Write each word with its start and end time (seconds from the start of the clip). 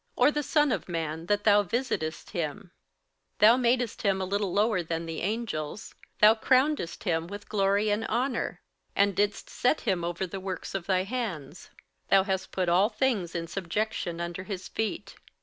or 0.15 0.31
the 0.31 0.41
son 0.41 0.71
of 0.71 0.89
man 0.89 1.27
that 1.27 1.43
thou 1.43 1.61
visitest 1.61 2.31
him? 2.31 2.71
58:002:007 3.35 3.37
Thou 3.37 3.57
madest 3.57 4.01
him 4.01 4.19
a 4.19 4.25
little 4.25 4.51
lower 4.51 4.81
than 4.81 5.05
the 5.05 5.21
angels; 5.21 5.93
thou 6.19 6.33
crownedst 6.33 7.03
him 7.03 7.27
with 7.27 7.47
glory 7.47 7.91
and 7.91 8.07
honour, 8.07 8.61
and 8.95 9.15
didst 9.15 9.47
set 9.47 9.81
him 9.81 10.03
over 10.03 10.25
the 10.25 10.39
works 10.39 10.73
of 10.73 10.87
thy 10.87 11.03
hands: 11.03 11.69
58:002:008 12.09 12.09
Thou 12.09 12.23
hast 12.23 12.51
put 12.51 12.67
all 12.67 12.89
things 12.89 13.35
in 13.35 13.45
subjection 13.45 14.19
under 14.19 14.41
his 14.45 14.67
feet. 14.67 15.17